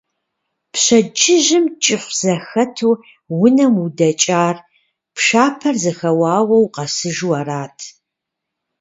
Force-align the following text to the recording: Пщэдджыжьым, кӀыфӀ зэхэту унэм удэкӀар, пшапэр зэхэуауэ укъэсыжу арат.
Пщэдджыжьым, 0.73 1.65
кӀыфӀ 1.83 2.11
зэхэту 2.19 2.91
унэм 3.43 3.75
удэкӀар, 3.85 4.57
пшапэр 5.15 5.75
зэхэуауэ 5.83 6.57
укъэсыжу 6.65 7.31
арат. 7.39 7.77